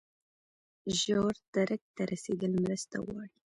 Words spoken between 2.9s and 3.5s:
غواړي.